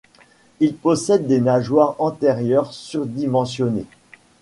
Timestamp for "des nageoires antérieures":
1.27-2.73